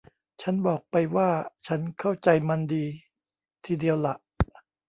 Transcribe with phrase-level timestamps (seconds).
[0.41, 1.29] ฉันบอกไปว่า
[1.67, 2.85] ฉันเข้าใจมันดี
[3.65, 4.15] ทีเดียวล่ะ